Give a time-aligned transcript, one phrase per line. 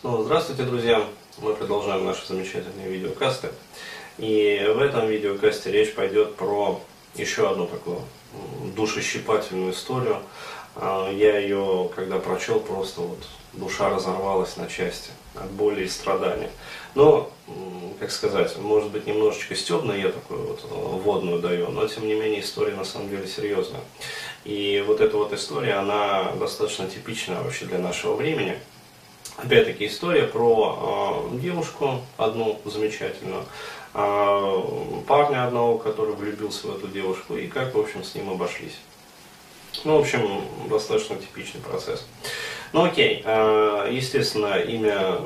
[0.00, 1.04] Снова здравствуйте, друзья!
[1.42, 3.50] Мы продолжаем наши замечательные видеокасты.
[4.16, 6.80] И в этом видеокасте речь пойдет про
[7.16, 8.00] еще одну такую
[8.74, 10.22] душещипательную историю.
[10.74, 13.18] А, я ее, когда прочел, просто вот
[13.52, 16.50] душа разорвалась на части от боли и страдания.
[16.94, 17.30] Но,
[17.98, 20.64] как сказать, может быть немножечко стебно я такую вот
[21.02, 23.82] водную даю, но тем не менее история на самом деле серьезная.
[24.44, 28.56] И вот эта вот история, она достаточно типичная вообще для нашего времени.
[29.42, 33.44] Опять-таки история про э, девушку одну замечательную,
[33.94, 34.62] э,
[35.06, 38.78] парня одного, который влюбился в эту девушку, и как, в общем, с ним обошлись.
[39.84, 42.06] Ну, в общем, достаточно типичный процесс.
[42.74, 45.20] Ну, окей, э, естественно, имя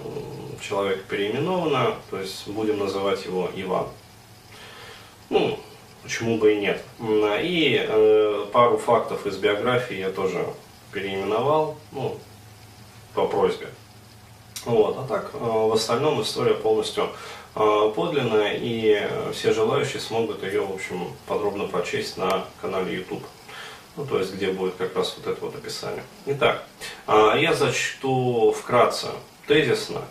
[0.61, 3.89] человека переименовано, то есть будем называть его Иван.
[5.29, 5.59] Ну,
[6.05, 6.81] почему бы и нет.
[7.01, 10.47] И э, пару фактов из биографии я тоже
[10.93, 12.17] переименовал, ну,
[13.15, 13.69] по просьбе.
[14.65, 14.97] Вот.
[14.99, 17.11] А так, э, в остальном история полностью
[17.55, 23.25] э, подлинная, и все желающие смогут ее, в общем, подробно прочесть на канале YouTube.
[23.97, 26.03] Ну, то есть, где будет как раз вот это вот описание.
[26.27, 26.65] Итак,
[27.07, 29.09] э, я зачту вкратце,
[29.47, 30.03] тезисно,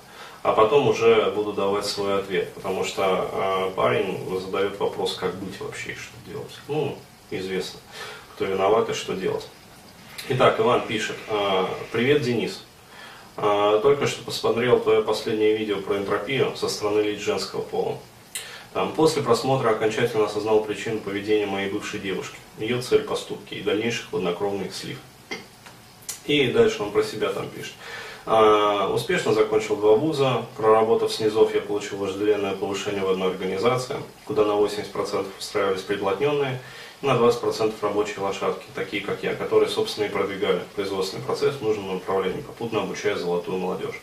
[0.44, 5.94] а потом уже буду давать свой ответ, потому что парень задает вопрос, как быть вообще
[5.94, 6.52] и что делать.
[6.68, 6.98] Ну,
[7.32, 7.80] известно,
[8.36, 9.48] кто виноват и что делать.
[10.28, 11.16] Итак, Иван пишет,
[11.94, 12.62] привет, Денис.
[13.36, 17.98] А, только что посмотрел твое последнее видео про энтропию со стороны лиц женского пола.
[18.74, 24.06] Там, после просмотра окончательно осознал причину поведения моей бывшей девушки, ее цель поступки и дальнейший
[24.10, 24.98] хладнокровный слив.
[26.26, 27.74] И дальше он про себя там пишет.
[28.26, 33.98] А, успешно закончил два вуза, проработав с низов, я получил вожделенное повышение в одной организации,
[34.26, 36.62] куда на 80% устраивались приблотненные,
[37.04, 41.96] на 20% рабочие лошадки, такие как я, которые, собственно, и продвигали производственный процесс в нужном
[41.96, 44.02] направлении, попутно обучая золотую молодежь.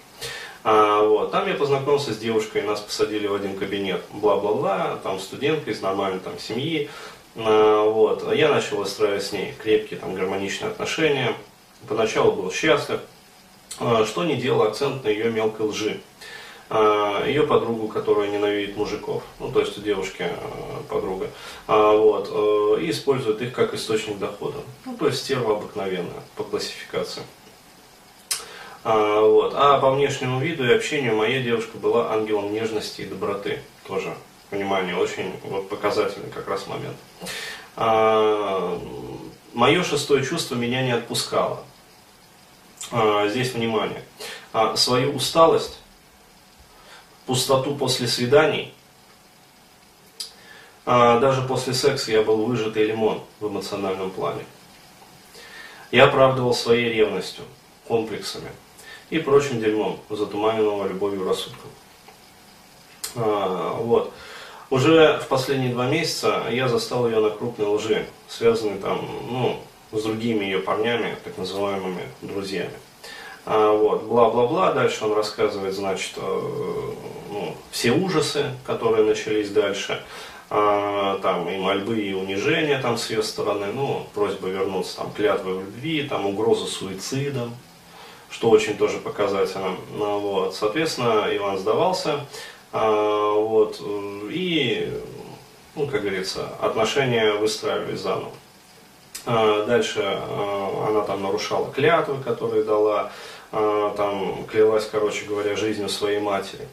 [0.62, 1.32] А, вот.
[1.32, 6.20] Там я познакомился с девушкой, нас посадили в один кабинет, бла-бла-бла, там студентка из нормальной
[6.20, 6.90] там, семьи.
[7.36, 8.30] А, вот.
[8.34, 11.34] Я начал выстраивать с ней крепкие там, гармоничные отношения.
[11.88, 13.00] Поначалу был счастлив,
[13.78, 16.00] а, что не делал акцент на ее мелкой лжи.
[16.72, 21.28] А, ее подругу, которая ненавидит мужиков, ну то есть у девушки а, подруга,
[21.66, 26.44] а, вот, э, и использует их как источник дохода, ну то есть стерва обыкновенная по
[26.44, 27.22] классификации.
[28.82, 29.52] Вот.
[29.54, 33.58] А по внешнему виду и общению моя девушка была ангелом нежности и доброты.
[33.86, 34.14] Тоже,
[34.50, 36.96] внимание, очень вот, показательный как раз момент.
[39.52, 41.62] Мое шестое чувство меня не отпускало.
[43.26, 44.02] Здесь внимание.
[44.76, 45.79] Свою усталость
[47.30, 48.74] пустоту после свиданий.
[50.84, 54.44] А даже после секса я был выжатый лимон в эмоциональном плане.
[55.92, 57.44] Я оправдывал своей ревностью,
[57.86, 58.50] комплексами
[59.10, 61.70] и прочим дерьмом, затуманенного любовью рассудком.
[63.14, 64.12] А, вот.
[64.70, 69.60] Уже в последние два месяца я застал ее на крупной лжи, связанной там, ну,
[69.92, 72.74] с другими ее парнями, так называемыми друзьями.
[73.46, 74.72] А, вот, бла-бла-бла.
[74.72, 76.92] Дальше он рассказывает, значит, э,
[77.30, 80.02] ну, все ужасы, которые начались дальше.
[80.52, 85.54] А, там и мольбы, и унижения там с ее стороны, ну, просьба вернуться, там, клятвы
[85.54, 87.54] в любви, там, угроза суицидом,
[88.30, 89.76] что очень тоже показательно.
[89.96, 90.54] Ну, вот.
[90.56, 92.26] Соответственно, Иван сдавался,
[92.72, 93.80] а, вот,
[94.28, 94.92] и,
[95.76, 98.32] ну, как говорится, отношения выстраивались заново.
[99.26, 100.00] Дальше
[100.88, 103.12] она там нарушала клятвы, которые дала,
[103.50, 106.68] там клялась, короче говоря, жизнью своей матери.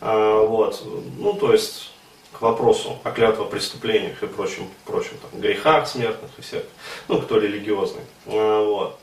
[0.00, 0.82] Вот,
[1.18, 1.92] ну то есть
[2.32, 6.68] к вопросу о клятвопреступлениях и прочим, прочим там, грехах смертных и всяких,
[7.08, 8.02] ну кто религиозный.
[8.26, 8.98] Вот.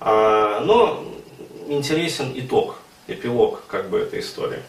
[0.00, 1.04] Но
[1.68, 4.62] интересен итог, эпилог как бы этой истории.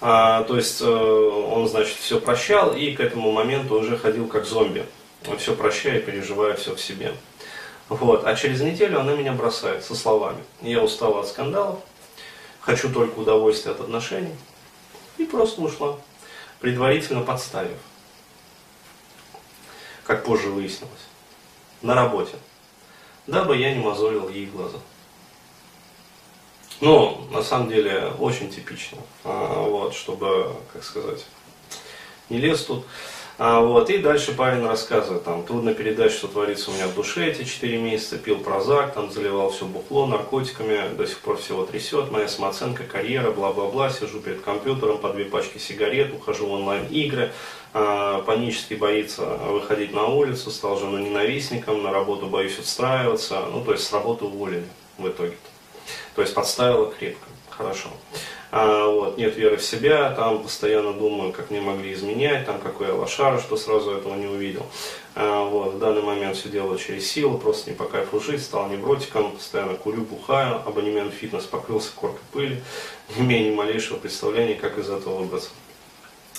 [0.00, 4.44] А, то есть э, он, значит, все прощал и к этому моменту уже ходил как
[4.44, 4.84] зомби
[5.38, 7.12] все прощаю, переживаю все в себе.
[7.88, 8.26] Вот.
[8.26, 10.42] А через неделю она меня бросает со словами.
[10.60, 11.80] Я устала от скандалов,
[12.60, 14.34] хочу только удовольствия от отношений.
[15.18, 15.96] И просто ушла,
[16.60, 17.78] предварительно подставив.
[20.04, 20.92] Как позже выяснилось.
[21.82, 22.36] На работе.
[23.26, 24.78] Дабы я не мозолил ей глаза.
[26.80, 28.98] Ну, на самом деле, очень типично.
[29.24, 31.24] А, вот, чтобы, как сказать,
[32.28, 32.84] не лез тут.
[33.38, 37.26] А, вот, и дальше парень рассказывает, там, трудно передать, что творится у меня в душе
[37.26, 42.10] эти 4 месяца, пил прозак, там, заливал все бухло наркотиками, до сих пор всего трясет,
[42.10, 47.30] моя самооценка, карьера, бла-бла-бла, сижу перед компьютером, по две пачки сигарет, ухожу в онлайн-игры,
[47.74, 53.72] э, панически боится выходить на улицу, стал жену ненавистником, на работу боюсь отстраиваться, ну, то
[53.72, 54.64] есть с работы уволили
[54.96, 55.36] в итоге-то.
[56.14, 57.26] То есть подставила крепко.
[57.50, 57.88] Хорошо.
[58.58, 62.86] А, вот, нет веры в себя, там постоянно думаю, как мне могли изменять, там какой
[62.86, 64.64] я лошара, что сразу этого не увидел.
[65.14, 68.70] А, вот, в данный момент все делаю через силу, просто не по кайфу жить, стал
[68.70, 72.62] невротиком, постоянно курю, бухаю, абонемент фитнес покрылся коркой пыли,
[73.16, 75.50] не имея ни малейшего представления, как из этого выбраться.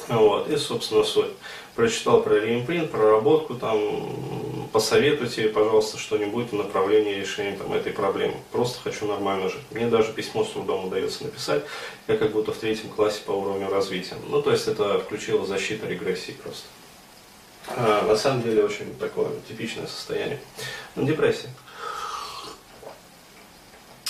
[0.08, 1.32] Вот, и, собственно, суть.
[1.76, 8.36] Прочитал про реимпринт, проработку, там, посоветуйте, пожалуйста, что-нибудь в направлении решения там, этой проблемы.
[8.52, 9.62] Просто хочу нормально жить.
[9.72, 11.64] Мне даже письмо с трудом удается написать,
[12.08, 14.16] я как будто в третьем классе по уровню развития.
[14.28, 16.66] Ну, то есть это включило защиту регрессии просто.
[17.70, 20.40] А, на самом деле очень такое типичное состояние.
[20.96, 21.50] Ну, депрессия.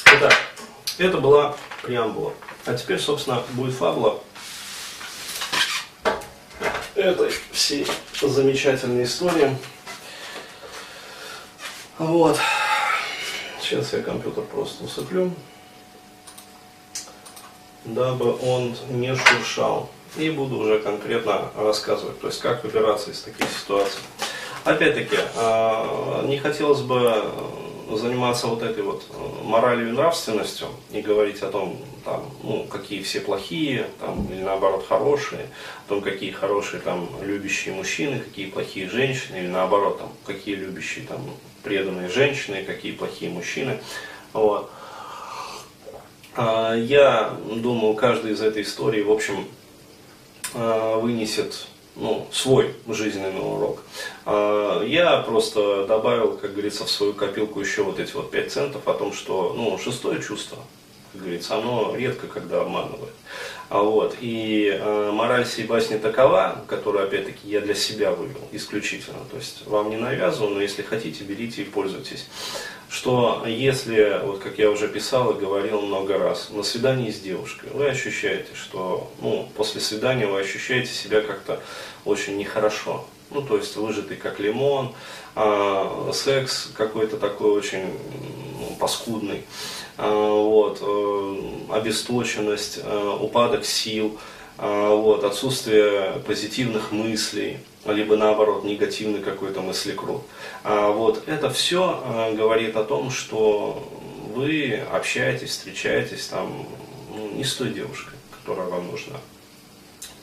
[0.05, 0.33] Итак,
[0.97, 2.33] это была преамбула.
[2.65, 4.21] А теперь, собственно, будет фабула
[6.97, 7.85] этой всей
[8.21, 9.55] замечательной истории.
[11.97, 12.37] Вот.
[13.61, 15.31] Сейчас я компьютер просто усыплю,
[17.85, 19.89] дабы он не шуршал.
[20.15, 23.99] И буду уже конкретно рассказывать, то есть как выбираться из таких ситуаций.
[24.63, 27.23] Опять-таки, а, не хотелось бы
[27.95, 33.01] заниматься вот этой вот э, моралью и нравственностью и говорить о том, там, ну, какие
[33.01, 35.47] все плохие, там, или наоборот хорошие,
[35.85, 41.05] о том, какие хорошие там любящие мужчины, какие плохие женщины, или наоборот, там, какие любящие
[41.05, 41.21] там
[41.63, 43.79] преданные женщины, какие плохие мужчины.
[44.33, 44.69] Вот.
[46.35, 49.45] А, я думаю, каждый из этой истории, в общем,
[50.53, 51.67] а, вынесет
[51.99, 53.83] ну, свой жизненный урок.
[54.25, 58.87] А, я просто добавил, как говорится, в свою копилку еще вот эти вот 5 центов
[58.87, 60.57] о том, что ну, шестое чувство,
[61.11, 63.13] как говорится, оно редко когда обманывает.
[63.69, 69.19] А вот, и э, мораль сей басни такова, которую, опять-таки, я для себя вывел исключительно.
[69.29, 72.27] То есть вам не навязываю, но если хотите, берите и пользуйтесь.
[72.89, 77.69] Что если, вот как я уже писал и говорил много раз, на свидании с девушкой,
[77.73, 81.61] вы ощущаете, что ну, после свидания вы ощущаете себя как-то
[82.05, 83.05] очень нехорошо.
[83.31, 84.93] Ну, то есть выжатый как лимон,
[85.35, 87.83] а, секс какой-то такой очень
[88.57, 89.43] ну, паскудный
[89.97, 94.17] вот, э, обесточенность, э, упадок сил,
[94.59, 100.23] вот, отсутствие позитивных мыслей, либо наоборот негативный какой-то мыслекрут.
[100.63, 103.87] Вот, это все э, говорит о том, что
[104.33, 106.65] вы общаетесь, встречаетесь там
[107.15, 109.17] ну, не с той девушкой, которая вам нужна.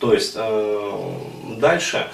[0.00, 0.36] То есть
[1.60, 2.10] дальше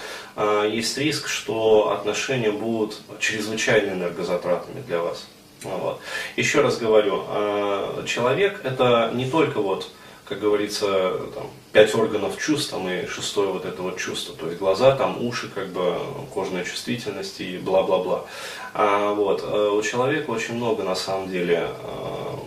[0.70, 5.26] есть риск, что отношения будут чрезвычайно энергозатратными для вас.
[5.62, 6.00] Вот.
[6.36, 9.90] Еще раз говорю, а, человек это не только вот,
[10.24, 14.58] как говорится, там, пять органов чувств там, и шестое вот это вот чувство, то есть
[14.58, 15.96] глаза, там, уши, как бы
[16.32, 18.24] кожная чувствительность и бла-бла-бла.
[18.72, 22.38] А, вот, а у человека очень много на самом деле а,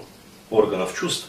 [0.49, 1.27] органов чувств,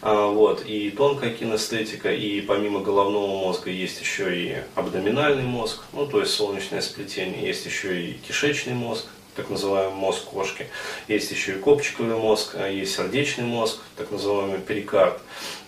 [0.00, 6.06] а, вот, и тонкая кинестетика, и помимо головного мозга есть еще и абдоминальный мозг, ну,
[6.06, 9.06] то есть солнечное сплетение, есть еще и кишечный мозг,
[9.36, 10.66] так называемый мозг кошки.
[11.06, 15.20] Есть еще и копчиковый мозг, а есть сердечный мозг, так называемый перикард.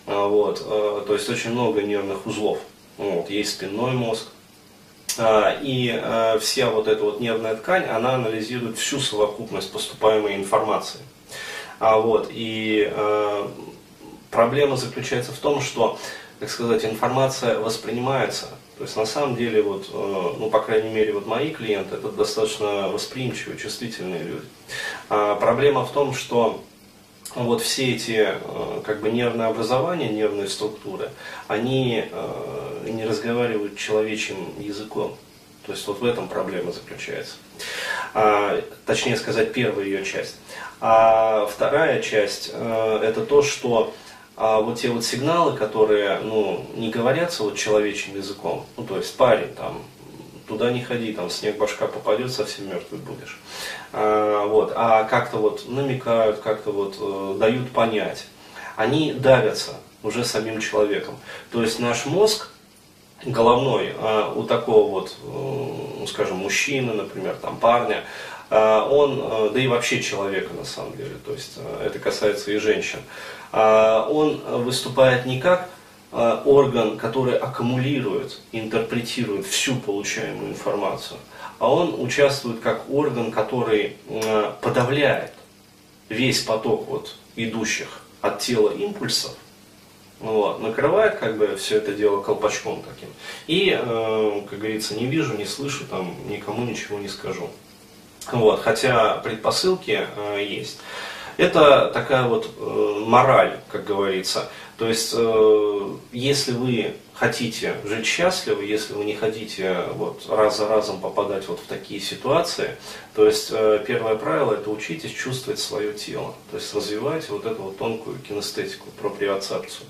[0.07, 2.59] А, вот, а, то есть очень много нервных узлов.
[2.97, 4.27] Вот, есть спинной мозг.
[5.63, 6.01] И
[6.41, 11.01] вся вот эта вот нервная ткань, она анализирует всю совокупность поступаемой информации.
[11.81, 12.93] Вот, и
[14.31, 15.99] проблема заключается в том, что,
[16.39, 18.49] так сказать, информация воспринимается
[18.79, 22.11] то есть на самом деле, вот, э, ну, по крайней мере, вот мои клиенты, это
[22.11, 24.47] достаточно восприимчивые, чувствительные люди.
[25.09, 26.63] А проблема в том, что
[27.35, 31.11] вот все эти э, как бы нервные образования, нервные структуры,
[31.49, 35.17] они э, не разговаривают человечьим языком.
[35.67, 37.35] То есть вот в этом проблема заключается.
[38.15, 40.37] А, точнее сказать, первая ее часть.
[40.81, 43.93] А вторая часть это то, что
[44.41, 49.17] а вот те вот сигналы, которые, ну, не говорятся вот человечьим языком, ну, то есть
[49.17, 49.83] парень, там,
[50.47, 53.37] туда не ходи, там, снег башка попадет, совсем мертвый будешь.
[53.93, 58.27] А, вот, а как-то вот намекают, как-то вот э, дают понять.
[58.77, 59.73] Они давятся
[60.05, 61.17] уже самим человеком.
[61.51, 62.51] То есть наш мозг,
[63.25, 68.05] головной а у такого вот, э, скажем, мужчины, например, там парня,
[68.51, 72.59] он, э, да и вообще человека на самом деле, то есть э, это касается и
[72.59, 73.01] женщин,
[73.53, 75.71] а, он выступает не как
[76.13, 81.19] а, орган, который аккумулирует, интерпретирует всю получаемую информацию,
[81.59, 83.97] а он участвует как орган, который
[84.63, 85.33] подавляет
[86.09, 89.33] весь поток вот идущих от тела импульсов,
[90.21, 93.09] вот, накрывает как бы все это дело колпачком таким.
[93.47, 97.51] И, э, как говорится, не вижу, не слышу, там никому ничего не скажу.
[98.33, 100.79] Вот, хотя предпосылки э, есть.
[101.39, 104.51] Это такая вот э, мораль, как говорится.
[104.77, 110.69] То есть, э, если вы хотите жить счастливо, если вы не хотите вот, раз за
[110.69, 112.77] разом попадать вот в такие ситуации,
[113.15, 117.63] то есть э, первое правило это учитесь чувствовать свое тело, то есть развивайте вот эту
[117.63, 119.87] вот тонкую кинестетику, проприоцепцию,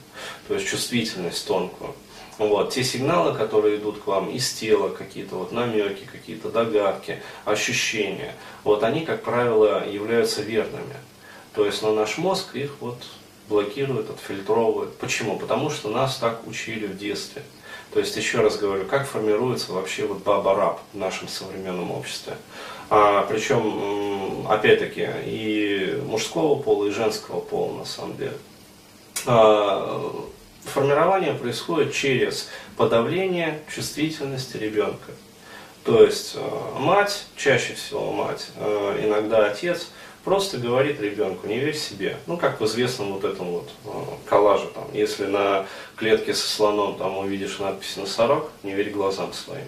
[0.49, 1.95] то есть чувствительность тонкую.
[2.39, 8.35] Вот, те сигналы, которые идут к вам из тела, какие-то вот намеки, какие-то догадки, ощущения,
[8.63, 10.97] вот они, как правило, являются верными.
[11.55, 12.99] То есть на наш мозг их вот
[13.49, 14.97] блокирует, отфильтровывает.
[14.99, 15.39] Почему?
[15.39, 17.43] Потому что нас так учили в детстве.
[17.93, 22.35] То есть, еще раз говорю, как формируется вообще вот баба-раб в нашем современном обществе.
[22.91, 28.37] А, причем, опять-таки, и мужского пола, и женского пола, на самом деле.
[29.27, 30.13] А,
[30.69, 35.13] формирование происходит через подавление чувствительности ребенка.
[35.85, 39.89] То есть а, мать, чаще всего мать, а, иногда отец–
[40.29, 42.19] просто говорит ребенку, не верь себе.
[42.27, 43.89] Ну, как в известном вот этом вот э,
[44.27, 49.65] коллаже, там, если на клетке со слоном там увидишь надпись «носорог», не верь глазам своим.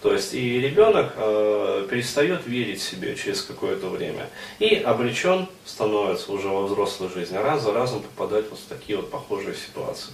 [0.00, 4.28] То есть и ребенок э, перестает верить себе через какое-то время
[4.60, 9.10] и обречен становится уже во взрослой жизни раз за разом попадать вот в такие вот
[9.10, 10.12] похожие ситуации.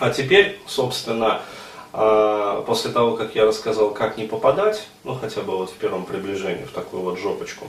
[0.00, 1.42] А теперь, собственно,
[1.92, 6.04] э, после того, как я рассказал, как не попадать, ну хотя бы вот в первом
[6.04, 7.66] приближении в такую вот жопочку,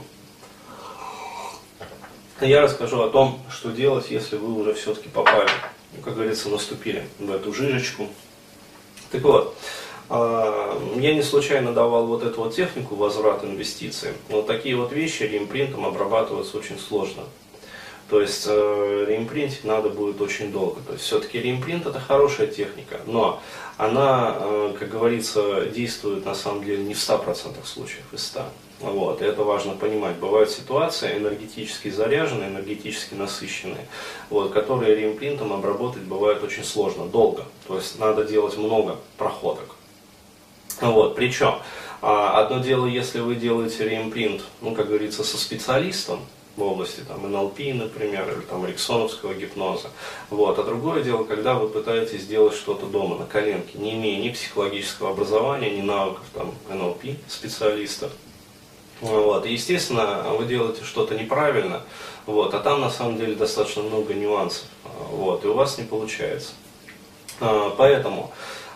[2.40, 5.50] я расскажу о том, что делать, если вы уже все-таки попали,
[5.92, 8.06] ну, как говорится, наступили в эту жижечку.
[9.10, 9.56] Так вот,
[10.08, 14.10] а, я не случайно давал вот эту вот технику возврат инвестиций.
[14.28, 17.24] Вот такие вот вещи реимпринтом обрабатываются очень сложно.
[18.10, 20.80] То есть э, реимпринтить надо будет очень долго.
[20.84, 23.40] То есть все-таки реимпринт это хорошая техника, но
[23.76, 28.42] она, э, как говорится, действует на самом деле не в 100% случаев из 100.
[28.80, 30.16] Вот, и это важно понимать.
[30.16, 33.86] Бывают ситуации энергетически заряженные, энергетически насыщенные,
[34.28, 37.44] вот, которые реимпринтом обработать бывает очень сложно, долго.
[37.68, 39.76] То есть надо делать много проходок.
[40.80, 41.56] Вот, причем,
[42.02, 46.20] а, одно дело, если вы делаете реимпринт, ну, как говорится, со специалистом,
[46.60, 49.88] в области там, НЛП, например, или там, риксоновского гипноза.
[50.28, 50.58] Вот.
[50.58, 55.10] А другое дело, когда вы пытаетесь сделать что-то дома, на коленке, не имея ни психологического
[55.10, 58.12] образования, ни навыков там, НЛП специалистов,
[59.00, 59.46] вот.
[59.46, 61.82] И, естественно, вы делаете что-то неправильно,
[62.26, 64.66] вот, а там на самом деле достаточно много нюансов,
[65.10, 66.52] вот, и у вас не получается.
[67.40, 68.30] А, поэтому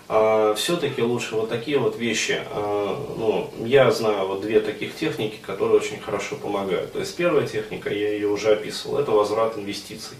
[0.07, 5.77] все-таки лучше вот такие вот вещи, а, ну, я знаю вот две таких техники, которые
[5.77, 6.93] очень хорошо помогают.
[6.93, 10.17] То есть первая техника, я ее уже описывал, это возврат инвестиций.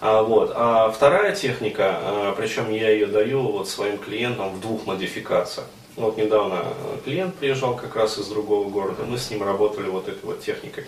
[0.00, 0.52] А, вот.
[0.54, 5.66] а вторая техника, а, причем я ее даю вот своим клиентам в двух модификациях.
[5.96, 6.62] Вот недавно
[7.04, 10.84] клиент приезжал как раз из другого города, мы с ним работали вот этой вот техникой.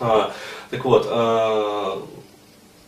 [0.00, 0.32] А,
[0.70, 2.02] так вот, а,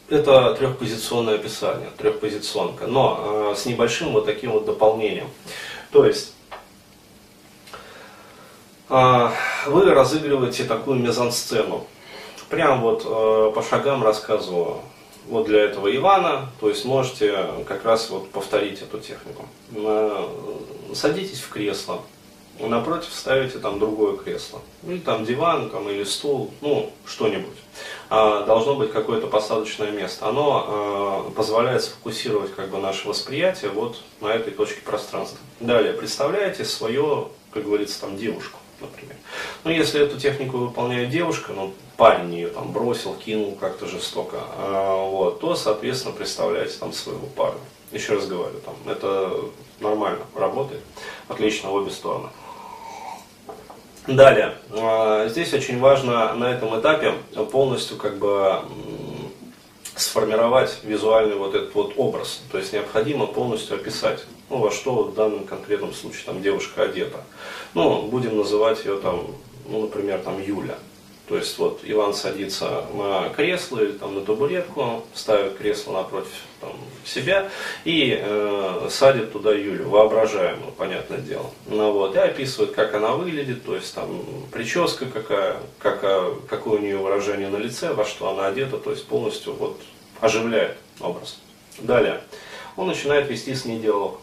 [0.09, 5.29] это трехпозиционное описание, трехпозиционка, но а, с небольшим вот таким вот дополнением.
[5.93, 6.35] То есть,
[8.89, 9.33] а,
[9.67, 11.87] вы разыгрываете такую мезансцену.
[12.49, 14.81] Прям вот а, по шагам рассказываю
[15.29, 19.47] вот для этого Ивана, то есть можете как раз вот повторить эту технику.
[20.95, 22.01] Садитесь в кресло,
[22.67, 27.57] напротив ставите там другое кресло, или там диван, там, или стул, ну, что-нибудь.
[28.11, 30.27] А, должно быть какое-то посадочное место.
[30.27, 35.39] Оно а, позволяет сфокусировать как бы наше восприятие вот на этой точке пространства.
[35.61, 39.17] Далее, представляете свое, как говорится, там девушку, например.
[39.65, 45.05] Ну, если эту технику выполняет девушка, ну, парень ее там бросил, кинул как-то жестоко, а,
[45.05, 47.61] вот, то, соответственно, представляете там своего парня.
[47.93, 49.33] Еще раз говорю, там, это
[49.81, 50.83] нормально работает,
[51.29, 52.29] отлично в обе стороны.
[54.09, 57.13] Далее, а, здесь очень важно на этом этапе
[57.53, 58.63] полностью как бы
[59.95, 62.41] сформировать визуальный вот этот вот образ.
[62.51, 67.19] То есть необходимо полностью описать, ну, во что в данном конкретном случае там девушка одета.
[67.75, 69.27] Ну, будем называть ее там,
[69.69, 70.79] ну, например, там Юля.
[71.29, 76.73] То есть вот Иван садится на кресло или там на табуретку, ставит кресло напротив там,
[77.05, 77.51] себя
[77.85, 81.51] и э, садит туда Юлю, воображаемую, понятное дело.
[81.67, 86.01] Ну, вот, и описывает, как она выглядит, то есть там прическа какая, как,
[86.49, 89.79] какое у нее выражение на лице, во что она одета, то есть полностью вот
[90.21, 91.39] оживляет образ.
[91.79, 92.23] Далее,
[92.77, 94.21] он начинает вести с ней диалог.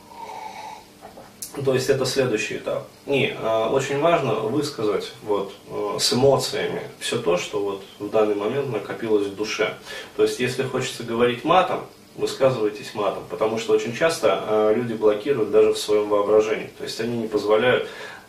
[1.63, 2.87] То есть это следующий этап.
[3.05, 8.35] И э, очень важно высказать вот, э, с эмоциями все то, что вот в данный
[8.35, 9.75] момент накопилось в душе.
[10.17, 11.81] То есть если хочется говорить матом,
[12.15, 16.69] высказывайтесь матом, потому что очень часто э, люди блокируют даже в своем воображении.
[16.77, 17.87] То есть они не позволяют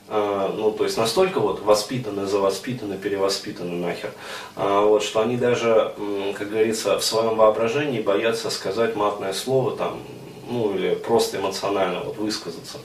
[0.09, 4.13] а, ну, то есть настолько вот воспитаны, завоспитаны, перевоспитаны нахер,
[4.55, 5.95] вот, что они даже,
[6.39, 10.01] как говорится, в своем воображении боятся сказать матное слово там,
[10.49, 12.79] ну, или просто эмоционально вот высказаться.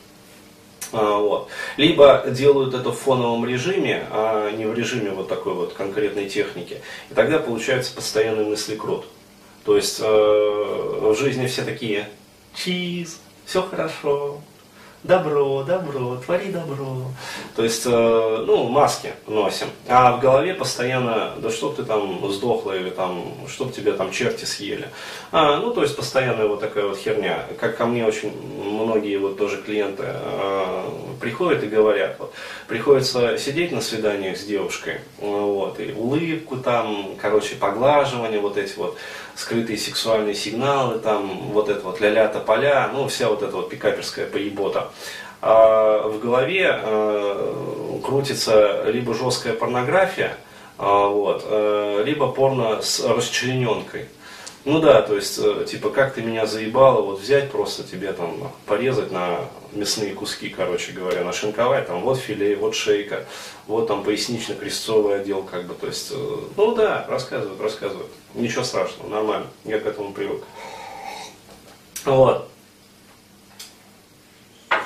[0.92, 1.50] А, вот.
[1.78, 6.82] Либо делают это в фоновом режиме, а не в режиме вот такой вот конкретной техники.
[7.10, 9.06] И тогда получается постоянный мыслекрут.
[9.64, 12.10] То есть э, в жизни все такие
[12.56, 14.42] чиз, все хорошо,
[15.04, 17.06] добро, добро, твори добро.
[17.56, 19.68] То есть, э, ну, маски носим.
[19.88, 24.46] А в голове постоянно, да чтоб ты там сдохла или там, чтоб тебя там черти
[24.46, 24.90] съели.
[25.32, 27.46] А, ну, то есть, постоянная вот такая вот херня.
[27.60, 28.32] Как ко мне очень
[28.64, 30.90] многие вот тоже клиенты э,
[31.20, 32.34] приходят и говорят, вот,
[32.68, 38.98] приходится сидеть на свиданиях с девушкой, вот, и улыбку там, короче, поглаживание, вот эти вот
[39.36, 44.28] скрытые сексуальные сигналы, там, вот это вот ля-ля тополя, ну, вся вот эта вот пикаперская
[44.28, 44.90] поебота.
[45.42, 50.38] А в голове э, крутится либо жесткая порнография,
[50.78, 54.08] э, вот, э, либо порно с расчлененкой.
[54.64, 58.52] Ну да, то есть, э, типа, как ты меня заебала, вот взять просто тебе там,
[58.68, 59.40] порезать на
[59.74, 63.26] мясные куски, короче говоря, нашинковать, там, вот филе, вот шейка,
[63.66, 68.12] вот там пояснично-крестцовый отдел, как бы, то есть, э, ну да, рассказывают, рассказывают.
[68.36, 70.44] Ничего страшного, нормально, я к этому привык.
[72.06, 72.48] Вот.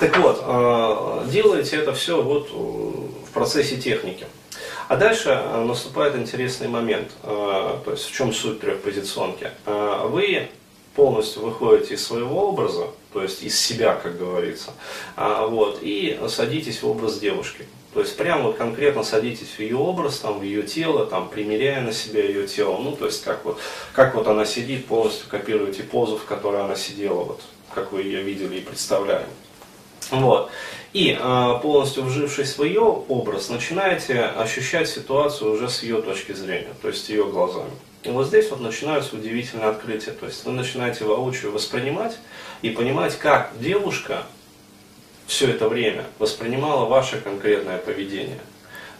[0.00, 4.26] Так вот, э, делаете это все вот в процессе техники.
[4.88, 7.10] А дальше э, наступает интересный момент.
[7.24, 9.50] Э, то есть в чем суть трехпозиционки?
[9.64, 10.48] Э, вы
[10.94, 14.72] полностью выходите из своего образа, то есть из себя, как говорится,
[15.16, 17.66] вот, и садитесь в образ девушки.
[17.92, 21.82] То есть прямо вот конкретно садитесь в ее образ, там, в ее тело, там, примеряя
[21.82, 22.78] на себя ее тело.
[22.78, 23.58] Ну, то есть как вот,
[23.92, 27.42] как вот она сидит, полностью копируете позу, в которой она сидела, вот,
[27.74, 29.26] как вы ее видели и представляли.
[30.10, 30.50] Вот.
[30.92, 36.72] И э, полностью вжившись в ее образ, начинаете ощущать ситуацию уже с ее точки зрения,
[36.80, 37.70] то есть ее глазами.
[38.02, 40.12] И вот здесь вот начинаются удивительные открытия.
[40.12, 42.18] То есть вы начинаете воочию воспринимать
[42.62, 44.22] и понимать, как девушка
[45.26, 48.40] все это время воспринимала ваше конкретное поведение.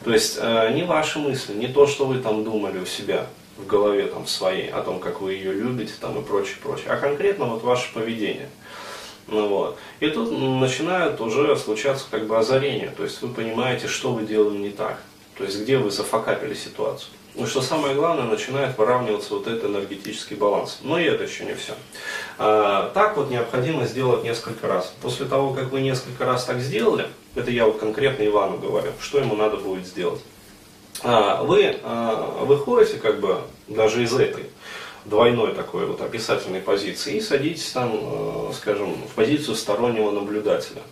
[0.05, 3.67] То есть э, не ваши мысли, не то, что вы там думали у себя в
[3.67, 7.47] голове там своей, о том, как вы ее любите там и прочее, прочее, а конкретно
[7.47, 8.51] вот ваше поведение–
[9.29, 9.79] ну, вот.
[10.01, 14.59] И тут начинают уже случаться как бы озарения, то есть вы понимаете, что вы делали
[14.59, 15.01] не так,
[15.37, 17.11] то есть где вы зафакапили ситуацию.
[17.37, 20.79] И что самое главное, начинает выравниваться вот этот энергетический баланс.
[20.83, 21.75] Но и это еще не все.
[22.39, 24.95] А, так вот необходимо сделать несколько раз.
[25.03, 29.19] После того, как вы несколько раз так сделали, это я вот конкретно Ивану говорю, что
[29.19, 30.23] ему надо будет сделать.
[31.03, 34.47] А, вы а, выходите как бы даже из этой
[35.09, 40.83] двойной такой вот описательной позиции и садитесь там, э, скажем, в позицию стороннего наблюдателя.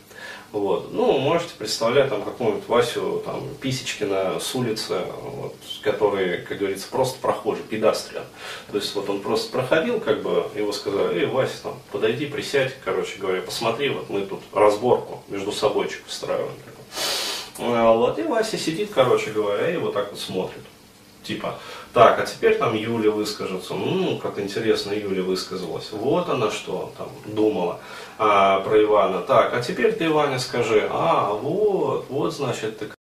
[0.53, 0.92] Вот.
[0.92, 7.18] Ну, можете представлять там какого-нибудь Васю там, Писечкина с улицы, вот, который, как говорится, просто
[7.20, 8.22] прохожий, педастрия.
[8.70, 12.72] То есть вот он просто проходил, как бы, его сказали, эй, Вася, там, подойди, присядь,
[12.85, 16.53] короче говоря, посмотри, вот мы тут разборку между собойчик устраиваем.
[17.59, 20.62] Вот, и Вася сидит, короче говоря, и вот так вот смотрит.
[21.25, 21.59] Типа,
[21.93, 23.75] так, а теперь там Юля выскажется.
[23.75, 25.91] Ну, как интересно Юля высказалась.
[25.91, 27.81] Вот она что там думала
[28.19, 29.23] а, про Ивана.
[29.23, 30.87] Так, а теперь ты, Ваня, скажи.
[30.91, 32.93] А, вот, вот, значит, ты